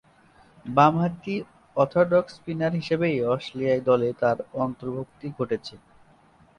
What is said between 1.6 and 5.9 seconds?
Orthodox spinner হিসেবেই Australia দলে তার অন্তর্ভুক্তি ঘটেছে।